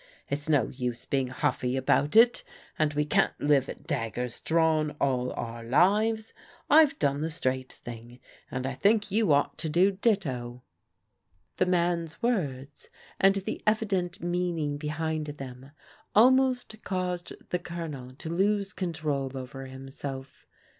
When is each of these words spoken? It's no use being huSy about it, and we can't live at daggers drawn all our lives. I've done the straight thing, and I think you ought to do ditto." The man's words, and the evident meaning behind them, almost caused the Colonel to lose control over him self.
It's 0.31 0.49
no 0.49 0.69
use 0.69 1.05
being 1.05 1.27
huSy 1.27 1.77
about 1.77 2.15
it, 2.15 2.43
and 2.79 2.91
we 2.95 3.05
can't 3.05 3.39
live 3.39 3.69
at 3.69 3.85
daggers 3.85 4.39
drawn 4.39 4.95
all 4.99 5.31
our 5.33 5.63
lives. 5.63 6.33
I've 6.71 6.97
done 6.97 7.21
the 7.21 7.29
straight 7.29 7.71
thing, 7.71 8.19
and 8.49 8.65
I 8.65 8.73
think 8.73 9.11
you 9.11 9.31
ought 9.31 9.59
to 9.59 9.69
do 9.69 9.91
ditto." 9.91 10.63
The 11.57 11.67
man's 11.67 12.19
words, 12.19 12.89
and 13.19 13.35
the 13.35 13.61
evident 13.67 14.23
meaning 14.23 14.77
behind 14.79 15.27
them, 15.27 15.69
almost 16.15 16.83
caused 16.83 17.33
the 17.51 17.59
Colonel 17.59 18.09
to 18.09 18.29
lose 18.31 18.73
control 18.73 19.37
over 19.37 19.67
him 19.67 19.87
self. 19.91 20.47